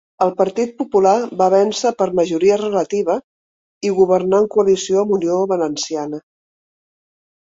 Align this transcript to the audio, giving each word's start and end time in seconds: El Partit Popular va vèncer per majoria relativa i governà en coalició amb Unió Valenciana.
El 0.25 0.31
Partit 0.37 0.71
Popular 0.77 1.11
va 1.41 1.49
vèncer 1.53 1.91
per 1.99 2.07
majoria 2.19 2.57
relativa 2.63 3.19
i 3.91 3.95
governà 4.01 4.41
en 4.45 4.49
coalició 4.57 5.05
amb 5.07 5.15
Unió 5.19 5.37
Valenciana. 5.53 6.23